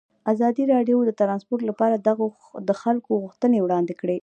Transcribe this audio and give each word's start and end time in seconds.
ازادي 0.33 0.63
راډیو 0.73 0.97
د 1.05 1.11
ترانسپورټ 1.21 1.61
لپاره 1.69 1.95
د 2.67 2.69
خلکو 2.81 3.11
غوښتنې 3.23 3.59
وړاندې 3.61 3.93
کړي. 4.01 4.17